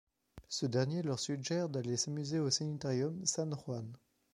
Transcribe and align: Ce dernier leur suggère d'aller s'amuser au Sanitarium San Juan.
Ce 0.49 0.65
dernier 0.65 1.03
leur 1.03 1.19
suggère 1.19 1.69
d'aller 1.69 1.95
s'amuser 1.95 2.39
au 2.39 2.49
Sanitarium 2.49 3.23
San 3.23 3.53
Juan. 3.53 3.85